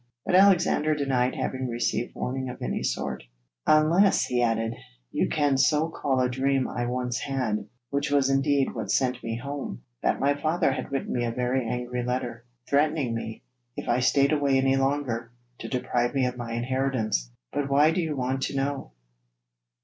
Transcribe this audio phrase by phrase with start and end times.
[0.25, 3.21] But Alexander denied having received warning of any sort,
[3.67, 4.73] 'unless,' he added,
[5.11, 9.37] 'you can so call a dream I once had which was indeed what sent me
[9.37, 13.43] home that my father had written me a very angry letter, threatening me,
[13.77, 17.29] if I stayed away any longer, to deprive me of my inheritance.
[17.53, 18.91] But why do you want to know?'